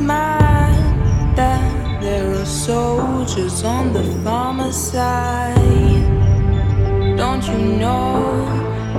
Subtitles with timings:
[0.00, 5.56] mad that there are soldiers on the farmer's side.
[7.16, 8.44] Don't you know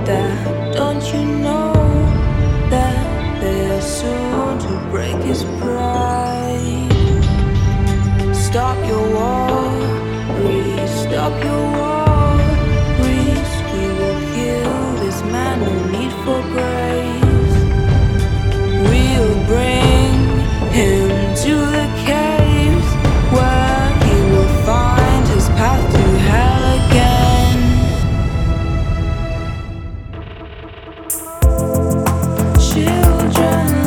[0.06, 0.74] that?
[0.74, 1.72] Don't you know
[2.70, 6.88] that they're soon to break his pride?
[8.34, 9.70] Stop your war,
[10.36, 12.38] please stop your war,
[12.98, 13.52] please.
[13.72, 16.71] We will kill this man, no need for grace.
[33.30, 33.81] children.